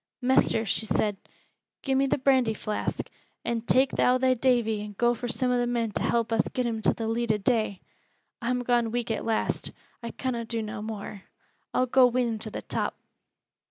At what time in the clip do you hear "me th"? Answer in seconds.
1.93-2.23